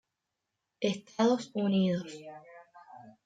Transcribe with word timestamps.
Estados 0.81 1.51
Unidos". 1.53 2.11